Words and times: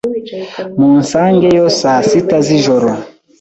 Munsangeyo 0.77 1.65
saa 1.79 2.01
sita 2.09 2.37
z'ijoro. 2.45 2.89